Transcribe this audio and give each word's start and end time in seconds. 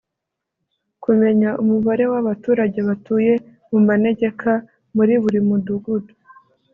kumenya 1.03 1.49
umubare 1.61 2.03
w’abaturage 2.11 2.79
batuye 2.87 3.33
mu 3.69 3.79
manegeka 3.87 4.51
muri 4.95 5.13
buri 5.23 5.39
mudugudu 5.47 6.13